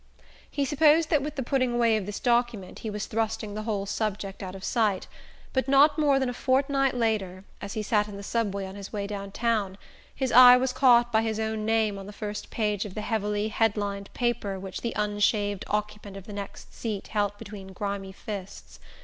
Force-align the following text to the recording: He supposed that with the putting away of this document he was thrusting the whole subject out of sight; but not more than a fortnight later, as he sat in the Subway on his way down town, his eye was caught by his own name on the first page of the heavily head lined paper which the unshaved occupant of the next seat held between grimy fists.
He 0.49 0.65
supposed 0.65 1.09
that 1.11 1.21
with 1.21 1.35
the 1.35 1.43
putting 1.43 1.73
away 1.73 1.95
of 1.95 2.07
this 2.07 2.19
document 2.19 2.79
he 2.79 2.89
was 2.89 3.05
thrusting 3.05 3.53
the 3.53 3.61
whole 3.61 3.85
subject 3.85 4.41
out 4.41 4.55
of 4.55 4.63
sight; 4.63 5.05
but 5.53 5.67
not 5.67 5.99
more 5.99 6.17
than 6.17 6.27
a 6.27 6.33
fortnight 6.33 6.95
later, 6.95 7.43
as 7.61 7.73
he 7.73 7.83
sat 7.83 8.07
in 8.07 8.17
the 8.17 8.23
Subway 8.23 8.65
on 8.65 8.73
his 8.73 8.91
way 8.91 9.05
down 9.05 9.31
town, 9.31 9.77
his 10.15 10.31
eye 10.31 10.57
was 10.57 10.73
caught 10.73 11.11
by 11.11 11.21
his 11.21 11.39
own 11.39 11.65
name 11.67 11.99
on 11.99 12.07
the 12.07 12.13
first 12.13 12.49
page 12.49 12.83
of 12.83 12.95
the 12.95 13.01
heavily 13.01 13.49
head 13.49 13.77
lined 13.77 14.11
paper 14.15 14.59
which 14.59 14.81
the 14.81 14.93
unshaved 14.95 15.63
occupant 15.67 16.17
of 16.17 16.25
the 16.25 16.33
next 16.33 16.73
seat 16.73 17.09
held 17.09 17.37
between 17.37 17.67
grimy 17.71 18.11
fists. 18.11 18.79